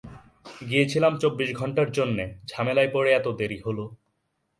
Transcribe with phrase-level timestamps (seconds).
[0.69, 3.85] গিয়েছিলাম চব্বিশ ঘণ্টার জন্যে, ঝামেলায় পড়ে এত দেরি হলো।